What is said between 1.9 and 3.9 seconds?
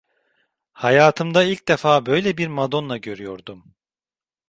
böyle bir Madonna görüyordum.